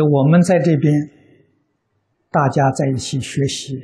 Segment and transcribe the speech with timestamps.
[0.00, 0.92] 我们在这边，
[2.30, 3.76] 大家在一起学习，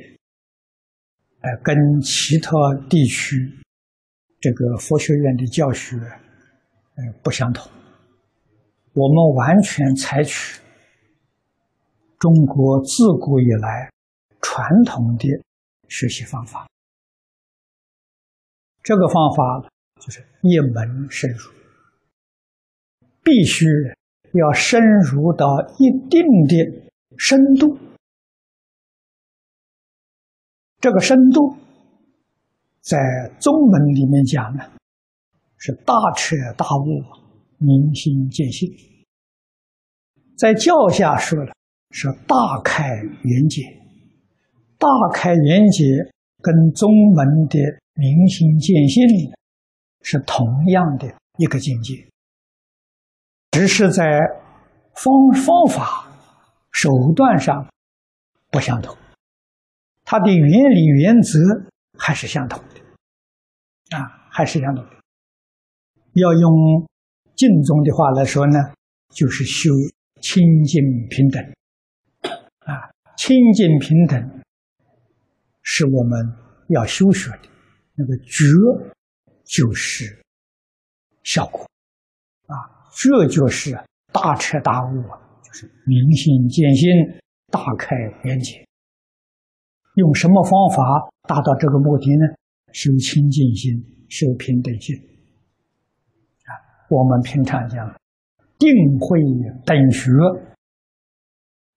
[1.41, 2.51] 呃，跟其他
[2.89, 3.35] 地区
[4.39, 7.71] 这个佛学院的教学，呃，不相同。
[8.93, 10.61] 我们完全采取
[12.19, 13.89] 中国自古以来
[14.41, 15.27] 传统的
[15.87, 16.67] 学习方法，
[18.83, 19.69] 这个方法
[19.99, 21.51] 就是一门深入，
[23.23, 23.65] 必须
[24.33, 25.47] 要深入到
[25.79, 27.77] 一定的深度。
[30.79, 31.55] 这个深度，
[32.81, 32.97] 在
[33.39, 34.63] 宗门里面讲呢，
[35.57, 37.23] 是大彻大悟。
[37.65, 38.69] 明心见性，
[40.35, 41.53] 在教下说了
[41.91, 42.83] 是大开
[43.23, 43.61] 眼界，
[44.77, 45.85] 大开眼界
[46.41, 47.57] 跟宗门的
[47.93, 49.01] 明心见性
[50.01, 52.05] 是同样的一个境界，
[53.53, 54.03] 只是在
[54.95, 56.11] 方方法
[56.71, 57.71] 手段上
[58.49, 58.97] 不相同，
[60.03, 61.39] 它的原理原则
[61.97, 64.91] 还是相同的，啊，还是相同的，
[66.13, 66.85] 要用。
[67.35, 68.59] 净宗的话来说呢，
[69.09, 69.71] 就是修
[70.21, 71.43] 清净平等，
[72.59, 74.43] 啊，清净平等
[75.63, 76.35] 是我们
[76.69, 77.49] 要修学的，
[77.95, 78.45] 那个觉
[79.45, 80.23] 就是
[81.23, 81.67] 效果，
[82.95, 83.71] 这就是
[84.11, 86.89] 大彻大悟啊，就是明心见性，
[87.51, 87.95] 大开
[88.25, 88.65] 眼界。
[89.95, 92.35] 用什么方法达到这个目的呢？
[92.71, 93.71] 修清净心，
[94.09, 94.95] 修平等心。
[96.89, 97.87] 我们平常讲
[98.59, 99.19] 定慧
[99.65, 100.11] 等学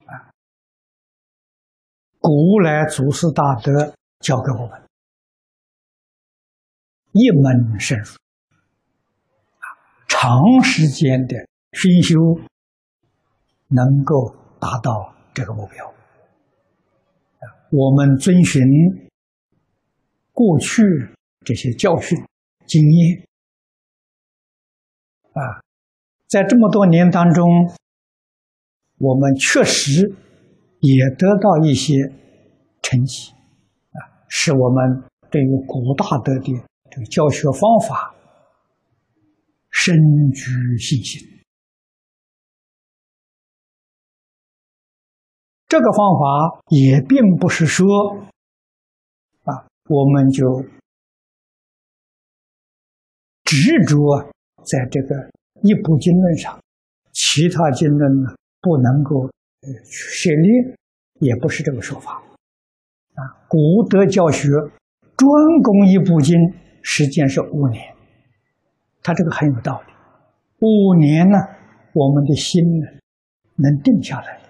[0.05, 0.29] 啊，
[2.19, 4.83] 古来祖师大德教给我们
[7.13, 8.13] 一门深入，
[10.19, 11.37] 长时间的
[11.73, 12.17] 熏修，
[13.69, 15.93] 能够达到这个目标。
[17.71, 18.63] 我们遵循
[20.33, 20.83] 过去
[21.45, 22.19] 这些教训
[22.67, 23.27] 经验。
[25.33, 25.61] 啊，
[26.27, 27.45] 在这么多年当中，
[28.97, 30.11] 我们确实
[30.81, 31.93] 也得到一些
[32.81, 33.33] 成绩，
[33.93, 36.41] 啊，使我们对于古大德的
[36.91, 38.15] 这个教学方法
[39.87, 39.95] 深
[40.33, 41.21] 具信心。
[45.69, 47.87] 这个方法也并不是说，
[49.45, 50.65] 啊，我们就
[53.45, 53.97] 执着。
[54.65, 55.15] 在这个
[55.63, 56.61] 一部经论上，
[57.13, 59.21] 其他经论呢不能够
[59.61, 60.77] 呃涉猎，
[61.21, 62.21] 也不是这个说法
[63.15, 63.23] 啊。
[63.49, 64.49] 古德教学
[65.17, 65.31] 专
[65.63, 66.37] 攻一部经，
[66.83, 67.96] 时间是五年，
[69.07, 69.93] 他这个很有道理。
[70.59, 71.39] 五年呢，
[71.93, 72.87] 我们的心呢
[73.55, 74.41] 能定下来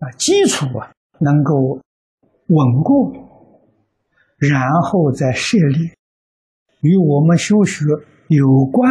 [0.00, 1.80] 啊，基础啊能够
[2.48, 3.10] 稳固，
[4.36, 5.94] 然后再设立。
[6.82, 7.86] 与我们修学
[8.28, 8.86] 有关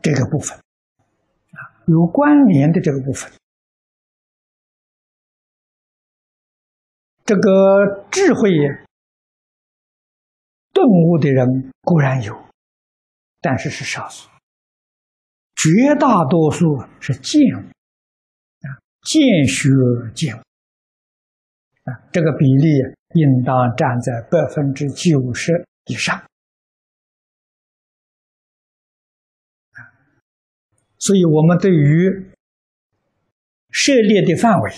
[0.00, 3.28] 这个部分，啊，有关联的这个部分，
[7.24, 8.48] 这个智慧
[10.78, 12.32] 顿悟的人固然有，
[13.40, 14.28] 但是是少数，
[15.56, 19.68] 绝大多数是见悟，啊，见学
[20.14, 20.38] 见悟，
[21.82, 22.68] 啊，这个比例
[23.14, 26.22] 应当站在百分之九十以上。
[31.00, 32.30] 所以，我们对于
[33.70, 34.72] 涉猎的范围，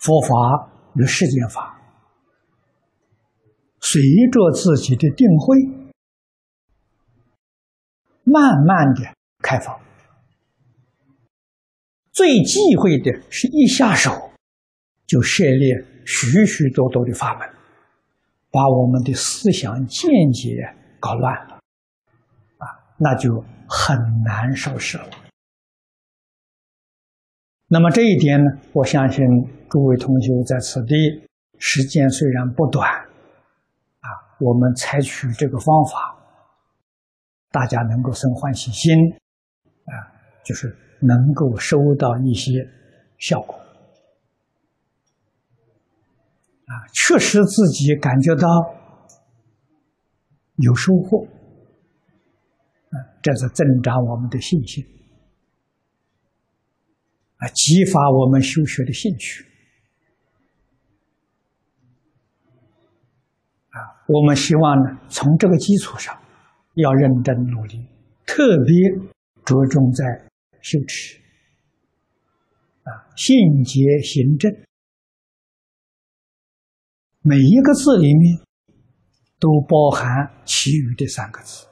[0.00, 1.75] 佛法与世间法，
[3.88, 4.02] 随
[4.32, 5.56] 着自己的定慧，
[8.24, 9.78] 慢慢的开放。
[12.12, 14.10] 最忌讳的是一下手
[15.06, 17.48] 就涉猎许许多多的法门，
[18.50, 21.54] 把我们的思想见解搞乱了，
[22.58, 22.66] 啊，
[22.98, 23.44] 那就。
[23.68, 25.10] 很难收拾了。
[27.66, 29.26] 那么这一点呢，我相信
[29.68, 30.94] 诸位同学在此地
[31.58, 32.88] 时间虽然不短，
[34.38, 36.16] 我们采取这个方法，
[37.50, 38.92] 大家能够生欢喜心，
[39.84, 39.92] 啊，
[40.44, 40.68] 就是
[41.00, 42.52] 能够收到一些
[43.18, 43.54] 效果，
[46.66, 48.46] 啊，确实自己感觉到
[50.56, 51.26] 有收获。
[52.90, 54.84] 啊这是增长我们的信心，
[57.38, 59.44] 啊，激发我们修学的兴趣，
[63.70, 66.16] 啊，我们希望呢，从这个基础上，
[66.74, 67.84] 要认真努力，
[68.24, 68.74] 特别
[69.44, 70.04] 着重在
[70.60, 71.18] 修持，
[72.84, 74.52] 啊，信节行正，
[77.22, 78.38] 每一个字里面
[79.40, 80.08] 都包含
[80.44, 81.66] 其余的三个字。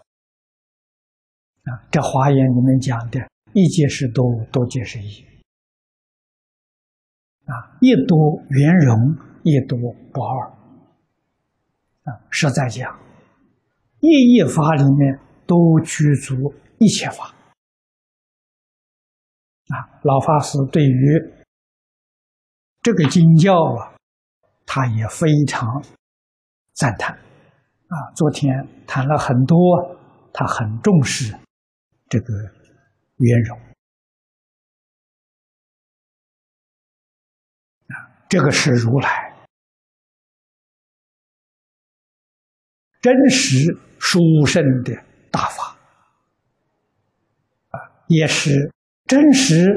[1.62, 3.20] 啊，这华严里面讲的
[3.54, 5.24] “一皆是多，多皆是一”。
[7.46, 9.78] 啊，一多圆融，一多
[10.12, 10.63] 不二。
[12.04, 12.98] 啊，实在讲，
[14.00, 17.34] 一一法里面都具足一切法。
[19.68, 21.18] 啊，老法师对于
[22.82, 23.96] 这个经教啊，
[24.66, 25.82] 他也非常
[26.74, 27.16] 赞叹。
[27.16, 28.52] 啊，昨天
[28.86, 29.56] 谈了很多，
[30.32, 31.34] 他很重视
[32.10, 32.34] 这个
[33.16, 33.58] 圆融。
[37.88, 37.94] 啊，
[38.28, 39.23] 这个是如来
[43.04, 44.94] 真实殊胜的
[45.30, 45.76] 大法。
[47.68, 48.72] 啊，也是。
[49.04, 49.68] 真实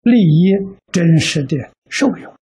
[0.00, 0.54] 利益，
[0.90, 1.58] 真实的
[1.90, 2.32] 受用。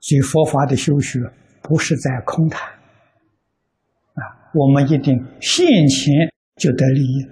[0.00, 1.18] 所以佛法的修学
[1.60, 4.22] 不是在空谈啊，
[4.54, 7.28] 我们一定现前就得利益。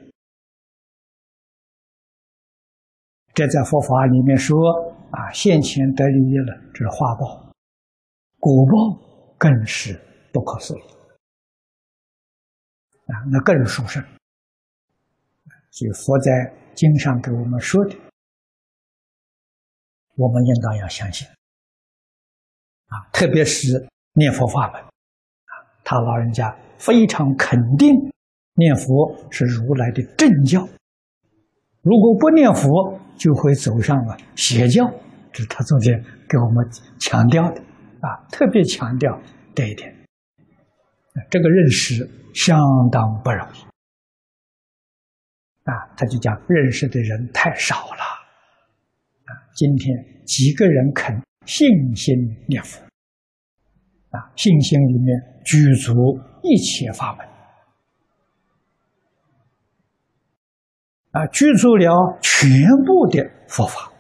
[3.33, 4.59] 这在佛法里面说
[5.13, 7.55] 啊，现前得利益了，这是画报，
[8.41, 9.12] 果报
[9.43, 10.01] 更是
[10.33, 10.83] 不可思议
[13.11, 14.01] 啊，那更殊胜。
[15.73, 17.97] 所以佛在经上给我们说的，
[20.15, 21.27] 我们应当要相信
[22.87, 23.03] 啊！
[23.13, 25.53] 特别是念佛法门啊，
[25.83, 27.93] 他老人家非常肯定
[28.55, 30.61] 念佛是如来的正教。
[31.81, 34.89] 如果不念佛，就会走上了邪教。
[35.33, 36.65] 这是他昨天给我们
[37.01, 37.61] 强调的
[38.03, 39.21] 啊，特别强调
[39.55, 39.93] 这一点。
[41.31, 42.59] 这个认识相
[42.91, 43.63] 当不容易。
[45.65, 48.03] 啊，他就讲认识的人太少了，
[49.27, 49.95] 啊，今天
[50.27, 52.13] 几个人肯信心
[52.49, 52.83] 念佛，
[54.11, 55.93] 啊，信心里面具足
[56.43, 57.25] 一切法门，
[61.13, 63.92] 啊，具足了全部的佛法，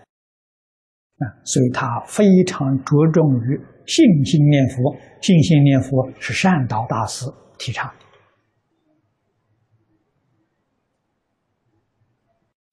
[1.22, 7.26] 啊，所以他非常着重于信心念佛，信心念佛是善导大师
[7.58, 8.04] 提倡的。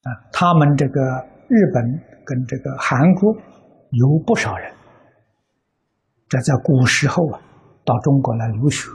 [0.03, 1.01] 啊，他们这个
[1.47, 1.83] 日本
[2.25, 3.33] 跟这个韩国
[3.91, 4.73] 有不少人，
[6.27, 7.41] 这在古时候啊，
[7.83, 8.89] 到中国来留学，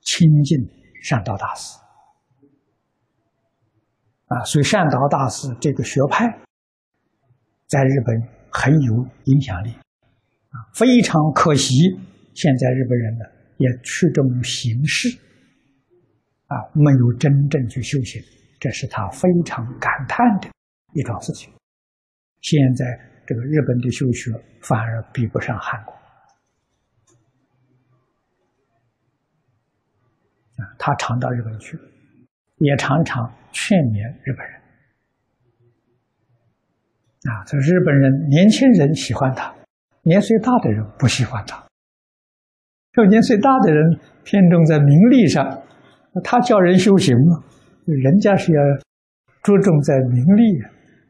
[0.00, 0.58] 亲近
[1.02, 1.78] 善导大师。
[4.26, 6.26] 啊，所以善导大师这个学派
[7.68, 9.70] 在日本很有影响力。
[9.70, 11.74] 啊，非常可惜，
[12.34, 13.24] 现在日本人呢
[13.56, 15.08] 也去这种形式，
[16.46, 18.22] 啊，没有真正去修行。
[18.60, 20.48] 这是他非常感叹的
[20.92, 21.52] 一桩事情。
[22.42, 22.84] 现在
[23.26, 24.30] 这个日本的修学
[24.60, 25.92] 反而比不上韩国
[30.58, 30.62] 啊！
[30.78, 31.78] 他常到日本去，
[32.58, 34.61] 也常常劝勉日本人
[37.30, 37.44] 啊。
[37.46, 39.52] 这日本人年轻人喜欢他，
[40.02, 41.62] 年岁大的人不喜欢他。
[42.92, 45.62] 这年岁大的人偏重在名利上，
[46.22, 47.42] 他教人修行吗？
[47.86, 48.60] 人家是要
[49.42, 50.60] 注重在名利，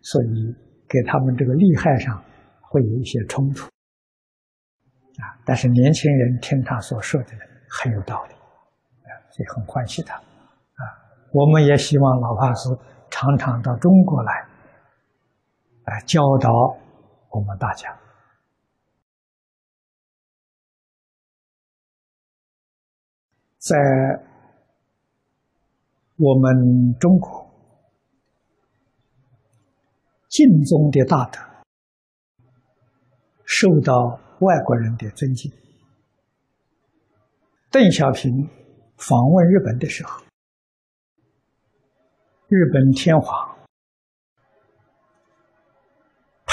[0.00, 0.54] 所以
[0.88, 2.22] 给他们这个利害上
[2.60, 3.64] 会有一些冲突
[5.20, 5.36] 啊。
[5.44, 7.28] 但是年轻人听他所说的
[7.68, 10.82] 很有道理啊，所以很欢喜他啊。
[11.32, 12.68] 我们也希望老法师
[13.10, 14.32] 常常到中国来，
[15.84, 16.50] 来教导
[17.30, 17.98] 我们大家，
[23.58, 23.76] 在。
[26.18, 27.50] 我们中国
[30.28, 31.40] 敬宗的大德
[33.44, 35.50] 受到外国人的尊敬。
[37.72, 38.48] 邓小平
[38.98, 40.22] 访问日本的时候，
[42.46, 43.51] 日本天皇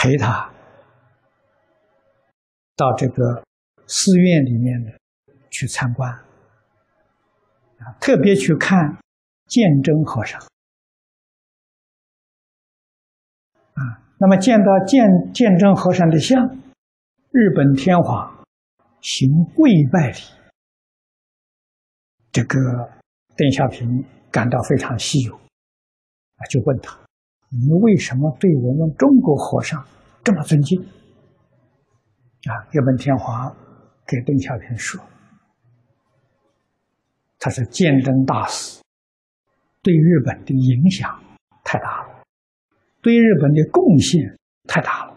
[0.02, 0.50] 陪他。
[2.78, 3.44] 到这个
[3.86, 4.92] 寺院里面呢
[5.52, 6.10] 去参观，
[7.80, 8.98] 啊，特别去看。
[9.48, 10.40] 鉴真和尚。
[13.74, 13.82] 啊，
[14.20, 15.04] 那么见到鉴
[15.34, 16.38] 鉴真和尚的像，
[17.32, 18.46] 日本天皇
[19.02, 20.20] 行跪拜礼，
[22.32, 22.60] 这个
[23.36, 26.96] 邓小平感到非常稀有，啊，就问他
[27.50, 29.84] ：“你为什么对我们中国和尚
[30.24, 30.82] 这么尊敬？”
[32.50, 33.54] 啊，日本天皇
[34.08, 35.02] 给邓小平说
[37.38, 38.82] ：“他是鉴真大师。”
[39.82, 41.22] 对日本的影响
[41.64, 42.24] 太大了，
[43.02, 44.38] 对日本的贡献
[44.68, 45.14] 太大了，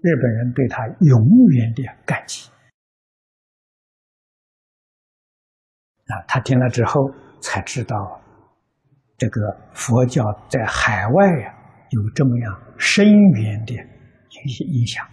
[0.00, 2.48] 日本人对他永远的感激。
[6.06, 8.20] 啊，他听了之后才知道，
[9.18, 9.40] 这个
[9.72, 11.54] 佛教在海外呀
[11.90, 13.74] 有这么样深远的
[14.44, 15.04] 一些影响。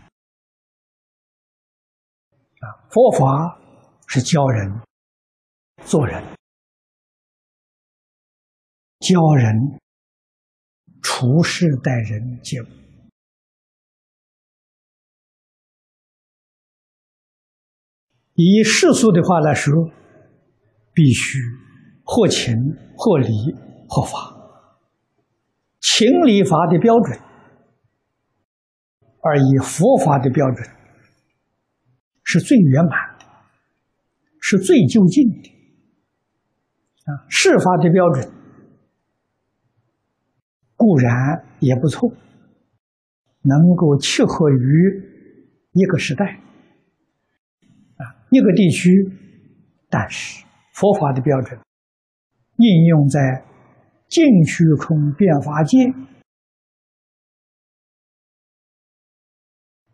[2.59, 3.59] 啊，佛法
[4.07, 4.81] 是教人
[5.85, 6.23] 做人，
[8.99, 9.79] 教人
[11.01, 12.65] 处事待人接物。
[18.35, 19.91] 以世俗的话来说。
[20.95, 21.39] 必须
[22.03, 22.55] 或情
[22.95, 23.27] 或理
[23.93, 24.17] 或法，
[25.79, 27.19] 情理法的标准，
[29.21, 30.67] 而以佛法的标准，
[32.23, 33.25] 是最圆满的，
[34.41, 35.49] 是最究竟的。
[37.05, 38.31] 啊，事法的标准
[40.75, 42.09] 固然也不错，
[43.43, 44.57] 能够契合于
[45.73, 46.41] 一个时代，
[47.97, 48.89] 啊，一个地区，
[49.87, 50.43] 但是。
[50.73, 51.59] 佛法的标准
[52.57, 53.45] 应用在
[54.13, 55.79] 净虚空变法界，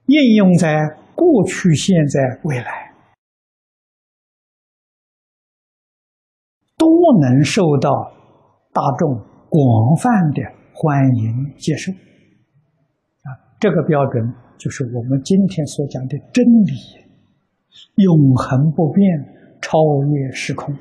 [0.08, 0.76] 应用在
[1.16, 2.94] 过去、现在、未来，
[6.76, 6.86] 都
[7.22, 8.12] 能受到
[8.74, 9.16] 大众
[9.48, 10.42] 广泛的
[10.74, 11.94] 欢迎接受。
[11.94, 14.22] 啊，这个标准
[14.58, 16.74] 就是我们今天所讲的真理，
[17.96, 19.40] 永恒不变。
[19.62, 20.74] 超越时空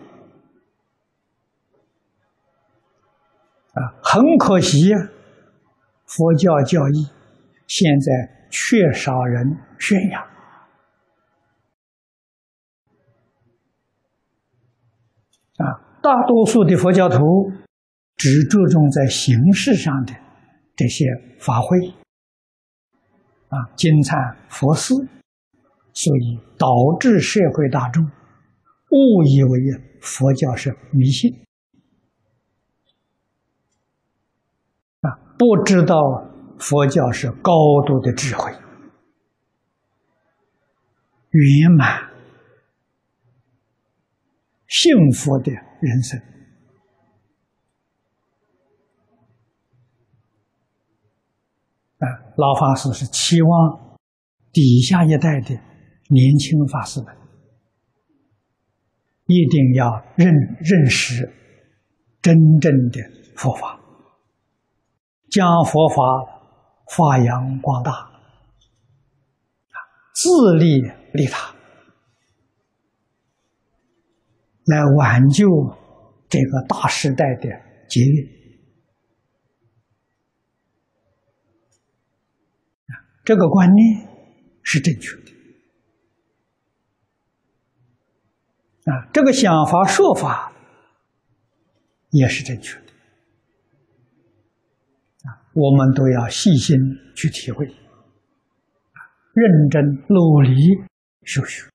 [3.78, 3.94] 啊！
[4.02, 4.98] 很可惜呀，
[6.06, 7.06] 佛教教义
[7.68, 10.22] 现在缺少人宣扬
[15.58, 15.78] 啊！
[16.02, 17.18] 大多数的佛教徒
[18.16, 20.12] 只注重在形式上的
[20.74, 21.04] 这些
[21.38, 21.78] 法会
[23.48, 24.94] 啊、金忏、佛寺，
[25.92, 26.66] 所以导
[26.98, 28.04] 致社会大众。
[28.90, 29.60] 误以为
[30.00, 31.30] 佛教是迷信
[35.02, 35.94] 啊，不知道
[36.58, 37.52] 佛教是高
[37.86, 38.50] 度的智慧、
[41.30, 42.10] 圆满、
[44.66, 46.20] 幸福的人生
[51.98, 52.06] 啊！
[52.36, 53.96] 老法师是期望
[54.52, 55.54] 底下一代的
[56.08, 57.14] 年轻法师们。
[59.26, 61.30] 一定要认认识
[62.22, 62.98] 真正的
[63.36, 63.77] 佛法，
[65.30, 65.96] 将佛法
[66.96, 68.10] 发扬光大，
[70.14, 70.80] 自利
[71.12, 71.54] 利他，
[74.64, 75.46] 来挽救
[76.28, 77.48] 这个大时代的
[77.88, 78.38] 劫运。
[83.24, 84.08] 这个观念
[84.62, 85.32] 是正确的。
[88.90, 90.50] 啊，这个想法说法
[92.08, 92.87] 也是正确的，
[95.54, 96.76] 我们都要细心
[97.14, 97.66] 去体会，
[99.34, 100.54] 认真努力
[101.24, 101.68] 修学，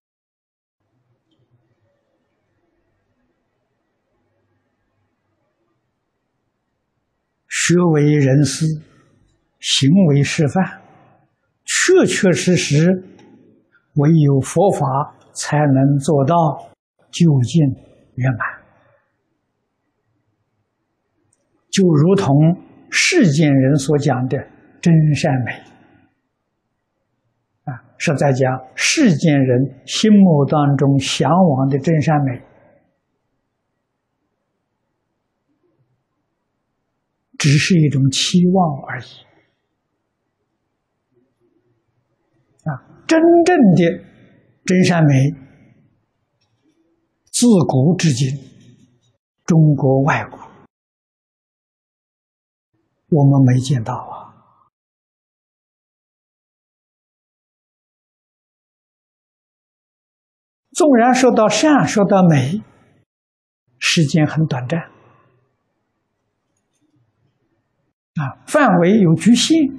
[7.48, 8.66] 学为人师，
[9.60, 10.82] 行为示范，
[11.66, 13.04] 确确实实，
[13.96, 16.70] 唯有佛法才能做到。
[17.14, 17.62] 究竟
[18.16, 18.40] 圆满，
[21.70, 22.58] 就如同
[22.96, 24.38] 世间人所讲的
[24.80, 25.52] 真善美
[27.64, 32.40] 啊，是在讲世间人心目当中向往的真善美，
[37.40, 39.06] 只是一种期望而已
[42.70, 44.04] 啊，真正的
[44.66, 45.34] 真善美。
[47.32, 48.30] 自古至今，
[49.44, 50.40] 中国、外国，
[53.14, 54.34] 我们没见到啊。
[60.72, 62.64] 纵然说到善，说到美，
[63.80, 64.82] 时间很短暂，
[68.16, 69.70] 啊，范围有局限，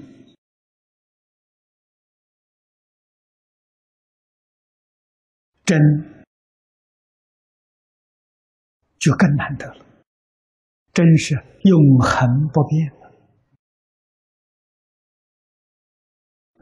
[5.64, 6.14] 真。
[8.96, 9.84] 就更难得了，
[10.94, 12.90] 真是永恒不变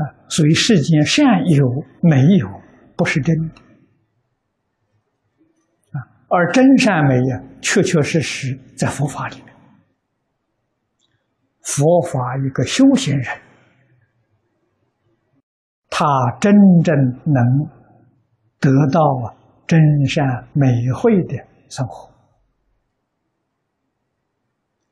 [0.03, 0.27] 啊！
[0.29, 1.67] 所以世间善有
[2.01, 2.49] 没有，
[2.97, 3.55] 不是真的
[5.93, 5.97] 啊，
[6.29, 9.55] 而真善美呀，确确实实在佛法里面。
[11.63, 13.27] 佛法一个修行人，
[15.89, 16.05] 他
[16.41, 16.95] 真正
[17.25, 17.71] 能
[18.59, 19.35] 得到啊
[19.67, 21.37] 真善美慧的
[21.69, 22.11] 生活。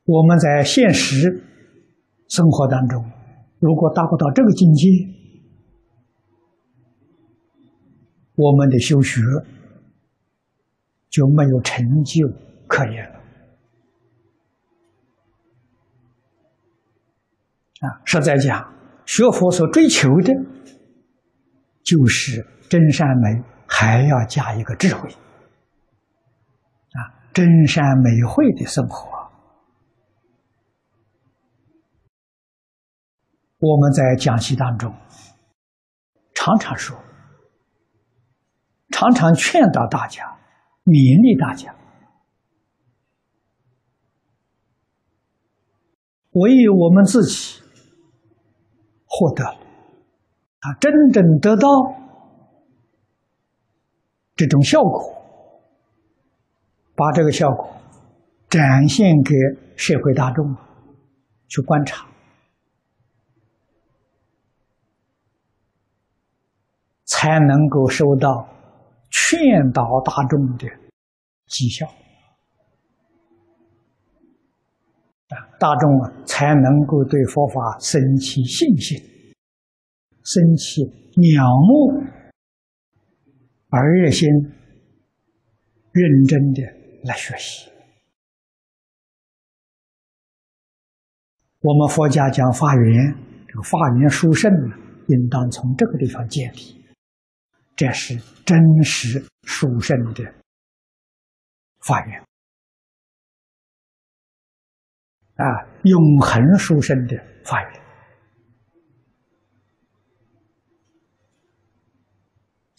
[0.04, 1.42] 我们在现实
[2.28, 3.04] 生活当中，
[3.60, 4.88] 如果达不到这个境界，
[8.34, 9.20] 我们的修学
[11.10, 12.26] 就没有成就
[12.66, 13.20] 可言了。
[17.80, 18.72] 啊，实在讲，
[19.04, 20.32] 学佛所追求的，
[21.82, 25.08] 就是真善美，还要加一个智慧。
[25.10, 26.98] 啊，
[27.34, 29.19] 真善美慧的生活，
[33.60, 34.92] 我们在讲习当中
[36.34, 36.98] 常常说，
[38.90, 40.24] 常常劝导大家，
[40.84, 41.74] 勉励大家，
[46.32, 47.60] 唯有我们自己。
[49.12, 51.66] 获得，啊，真正得到
[54.36, 55.00] 这种效果，
[56.94, 57.68] 把这个效果
[58.48, 59.34] 展现给
[59.76, 60.54] 社会大众
[61.48, 62.06] 去观察，
[67.20, 68.48] 才能够收到
[69.10, 70.66] 劝导大众的
[71.48, 71.86] 绩效，
[75.28, 78.98] 啊，大众啊，才能够对佛法生起信心。
[80.24, 80.80] 生起
[81.34, 82.02] 仰慕
[83.68, 84.26] 而热心、
[85.92, 86.62] 认真的
[87.04, 87.68] 来学习。
[91.60, 93.14] 我们佛家讲法缘，
[93.46, 94.74] 这个法缘殊胜呢，
[95.08, 96.79] 应当从这个地方建立。
[97.80, 98.14] 这是
[98.44, 100.22] 真实殊胜的
[101.78, 102.20] 法缘
[105.36, 105.44] 啊，
[105.84, 107.80] 永恒殊胜的法缘。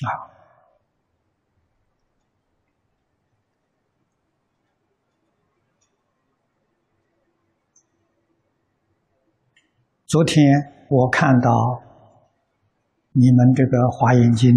[0.06, 0.30] 啊！
[10.06, 10.46] 昨天
[10.92, 11.50] 我看到
[13.14, 14.52] 你们这个《华严经》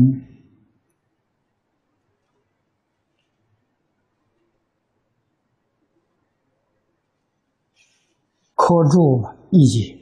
[8.64, 9.94] 科注意解，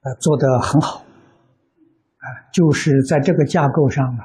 [0.00, 0.98] 呃，做的很好。
[0.98, 4.24] 啊，就是在这个架构上呢，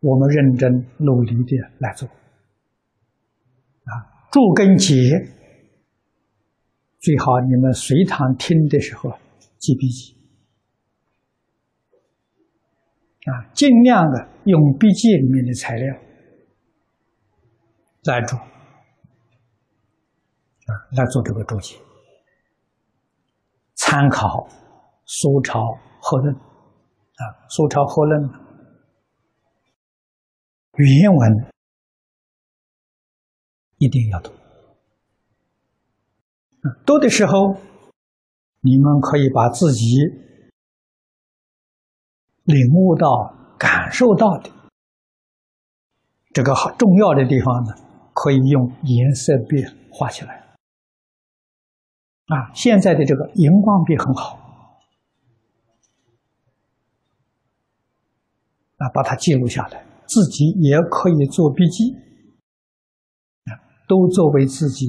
[0.00, 2.08] 我们认真努力的来做。
[2.08, 3.92] 啊，
[4.32, 4.94] 注跟结
[6.98, 9.12] 最好你们随堂听的时候
[9.58, 10.16] 记笔记。
[13.26, 15.94] 啊，尽量的用笔记里面的材料
[18.04, 18.40] 来做，
[20.68, 21.76] 啊，来做这个注解，
[23.74, 24.48] 参考。
[25.10, 25.58] 苏朝
[26.02, 28.30] 和论啊，苏朝和论
[30.74, 31.50] 原文
[33.78, 34.30] 一定要读。
[36.84, 37.54] 读的时候，
[38.60, 39.96] 你们可以把自己
[42.44, 44.50] 领悟到、感受到的
[46.34, 47.72] 这个很重要的地方呢，
[48.12, 50.37] 可以用颜色笔画起来。
[52.28, 54.38] 啊，现在的这个荧光笔很好。
[58.76, 61.94] 啊，把它记录下来，自己也可以做笔记，
[63.46, 63.50] 啊，
[63.88, 64.86] 都作为自己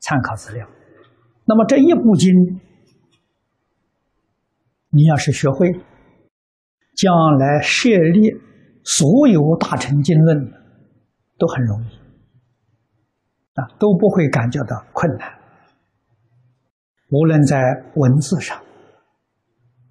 [0.00, 0.66] 参考资料。
[1.44, 2.32] 那么这一部经，
[4.88, 5.70] 你要是学会，
[6.96, 8.30] 将来设立
[8.82, 10.50] 所有大乘经论
[11.36, 11.88] 都很容易，
[13.56, 15.43] 啊，都不会感觉到困难。
[17.14, 17.56] 无论在
[17.94, 18.58] 文字上，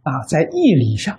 [0.01, 1.17] 啊，在义理上。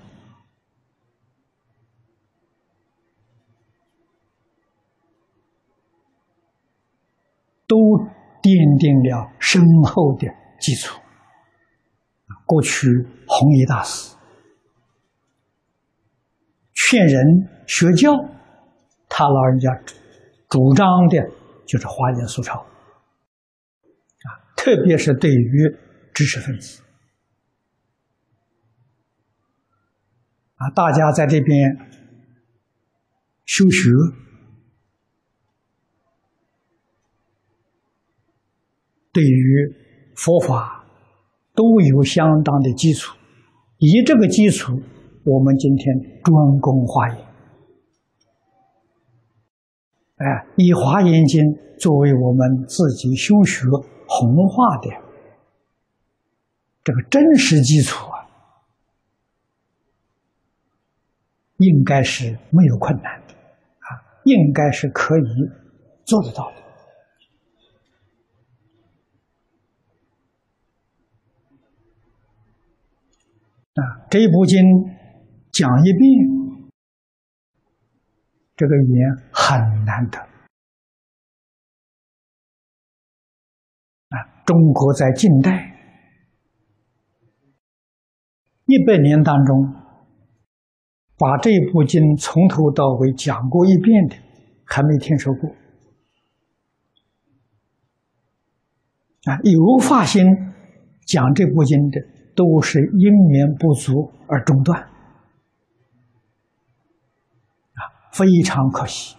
[7.67, 7.77] 都
[8.43, 10.29] 奠定了深厚的
[10.61, 11.01] 基础。
[12.45, 12.87] 过去
[13.27, 14.14] 弘一大师
[16.75, 17.25] 劝人
[17.67, 18.12] 学教，
[19.09, 19.71] 他老人家
[20.51, 21.27] 主张的
[21.67, 25.75] 就是华严素抄啊，特别是对于
[26.14, 26.81] 知识分子
[30.55, 31.77] 啊，大家在这边
[33.44, 33.90] 修学。
[39.12, 39.74] 对于
[40.16, 40.85] 佛法
[41.55, 43.16] 都有相当的基础，
[43.79, 44.81] 以这个基础，
[45.24, 47.16] 我们今天专攻华严
[50.16, 51.40] 哎，以《华严经》
[51.81, 53.66] 作为我们自己修学
[54.09, 55.04] 弘化的
[56.85, 58.29] 这个真实基础啊，
[61.57, 65.23] 应该是没有困难的啊，应该是可以
[66.05, 66.57] 做得到的。
[73.83, 74.61] 啊，这一部经
[75.53, 76.70] 讲一遍，
[78.57, 80.18] 这个也很难得。
[84.11, 85.74] 啊，中国在近代
[88.66, 89.74] 一百年当中，
[91.16, 94.16] 把这部经从头到尾讲过一遍的，
[94.64, 95.50] 还没听说过。
[99.24, 100.24] 啊，有发心
[101.07, 102.00] 讲这部经的。
[102.37, 104.83] 都是因缘不足而中断，
[107.70, 107.79] 啊，
[108.11, 109.14] 非常可惜，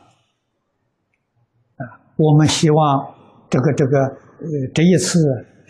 [1.77, 3.15] 啊，我们希望
[3.49, 5.17] 这个这个呃这一次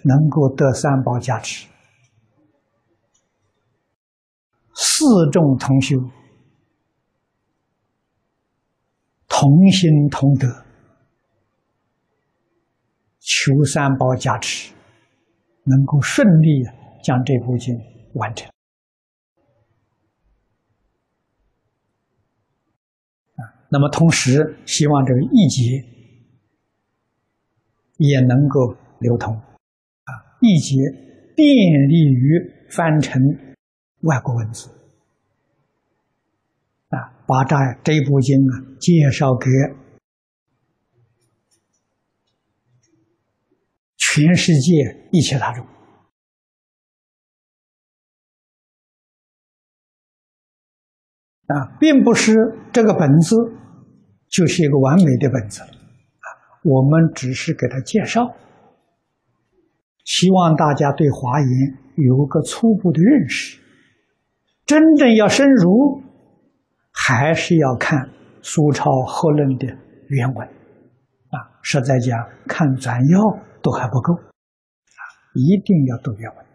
[0.05, 1.67] 能够得三宝加持，
[4.75, 5.97] 四众同修，
[9.27, 10.47] 同心同德，
[13.19, 14.71] 求三宝加持，
[15.63, 16.63] 能够顺利。
[17.05, 17.71] 将这部经
[18.15, 18.49] 完成
[23.35, 25.85] 啊，那么同时希望这个译节
[27.97, 30.11] 也能够流通啊，
[30.41, 30.77] 译节
[31.35, 31.47] 便
[31.87, 33.21] 利于翻成
[34.01, 34.69] 外国文字
[36.89, 39.49] 啊，把这这部经啊介绍给
[43.97, 45.65] 全世界一切大众。
[51.47, 52.33] 啊，并不是
[52.71, 53.35] 这个本子
[54.29, 56.27] 就是一个完美的本子了，啊，
[56.63, 58.35] 我们只是给他介绍，
[60.03, 61.49] 希望大家对华严
[61.97, 63.59] 有个初步的认识。
[64.65, 66.01] 真正要深入，
[66.91, 68.09] 还是要看
[68.41, 69.67] 苏超后论的
[70.09, 70.47] 原文，
[71.29, 73.19] 啊，实在讲看转要
[73.61, 75.01] 都还不够，啊，
[75.33, 76.45] 一定要读原文。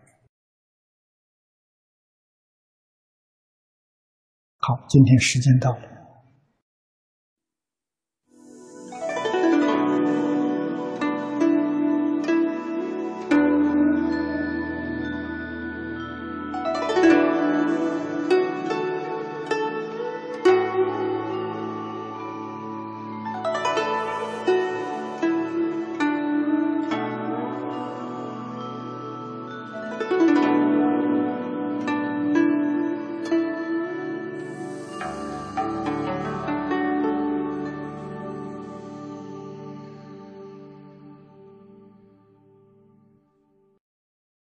[4.59, 6.00] 好，今天时间到了。